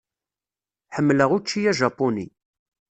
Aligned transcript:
Ḥemmleɣ 0.95 1.29
učči 1.37 1.59
ajapuni. 1.71 2.27